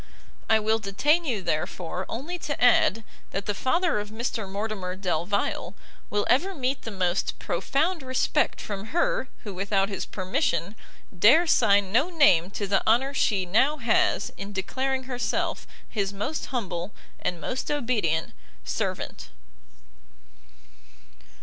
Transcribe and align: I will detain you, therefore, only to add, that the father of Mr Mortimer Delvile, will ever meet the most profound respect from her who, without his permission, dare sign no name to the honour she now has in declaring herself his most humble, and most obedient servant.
I 0.49 0.57
will 0.59 0.79
detain 0.79 1.25
you, 1.25 1.43
therefore, 1.43 2.07
only 2.09 2.39
to 2.39 2.59
add, 2.59 3.03
that 3.29 3.45
the 3.45 3.53
father 3.53 3.99
of 3.99 4.09
Mr 4.09 4.49
Mortimer 4.51 4.95
Delvile, 4.95 5.75
will 6.09 6.25
ever 6.27 6.55
meet 6.55 6.81
the 6.81 6.89
most 6.89 7.37
profound 7.37 8.01
respect 8.01 8.59
from 8.61 8.85
her 8.97 9.27
who, 9.43 9.53
without 9.53 9.89
his 9.89 10.07
permission, 10.07 10.75
dare 11.15 11.45
sign 11.45 11.91
no 11.91 12.09
name 12.09 12.49
to 12.49 12.65
the 12.65 12.81
honour 12.87 13.13
she 13.13 13.45
now 13.45 13.77
has 13.77 14.31
in 14.37 14.51
declaring 14.51 15.03
herself 15.03 15.67
his 15.87 16.11
most 16.11 16.47
humble, 16.47 16.91
and 17.19 17.39
most 17.39 17.69
obedient 17.69 18.33
servant. 18.65 19.29